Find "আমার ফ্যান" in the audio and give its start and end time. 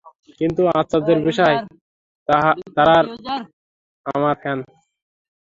4.05-4.59